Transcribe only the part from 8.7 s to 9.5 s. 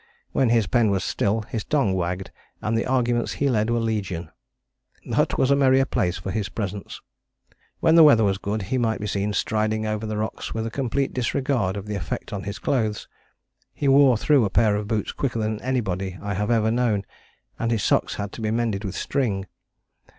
might be seen